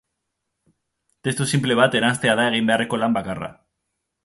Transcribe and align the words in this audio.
Testu 1.27 1.47
sinple 1.51 1.77
bat 1.81 1.99
eranstea 2.01 2.35
da 2.41 2.49
egin 2.53 2.73
beharreko 2.73 3.01
lan 3.03 3.17
bakarra. 3.21 3.55